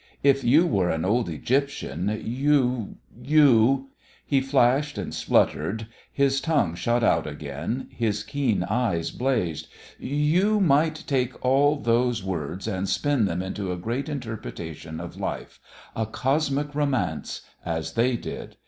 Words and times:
If 0.23 0.43
you 0.43 0.65
were 0.65 0.89
an 0.89 1.05
old 1.05 1.29
Egyptian, 1.29 2.19
you 2.25 2.97
you" 3.15 3.91
he 4.25 4.41
flashed 4.41 4.97
and 4.97 5.13
spluttered, 5.13 5.85
his 6.11 6.41
tongue 6.41 6.73
shot 6.73 7.03
out 7.03 7.27
again, 7.27 7.85
his 7.91 8.23
keen 8.23 8.63
eyes 8.63 9.11
blazed 9.11 9.67
"you 9.99 10.59
might 10.59 11.03
take 11.05 11.45
all 11.45 11.75
those 11.75 12.23
words 12.23 12.67
and 12.67 12.89
spin 12.89 13.25
them 13.25 13.43
into 13.43 13.71
a 13.71 13.77
great 13.77 14.09
interpretation 14.09 14.99
of 14.99 15.17
life, 15.19 15.59
a 15.95 16.07
cosmic 16.07 16.73
romance, 16.73 17.41
as 17.63 17.93
they 17.93 18.17
did. 18.17 18.55